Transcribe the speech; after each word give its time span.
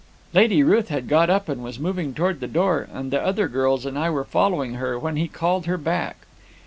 "Lady 0.33 0.63
Ruth 0.63 0.87
had 0.89 1.07
got 1.07 1.29
up, 1.29 1.47
and 1.47 1.63
was 1.63 1.77
moving 1.77 2.15
towards 2.15 2.39
the 2.39 2.47
door, 2.47 2.87
and 2.91 3.11
the 3.11 3.21
other 3.21 3.47
girls 3.47 3.85
and 3.85 3.99
I 3.99 4.09
were 4.09 4.23
following 4.25 4.73
her, 4.73 4.97
when 4.97 5.15
he 5.15 5.27
called 5.27 5.67
her 5.67 5.77
back. 5.77 6.25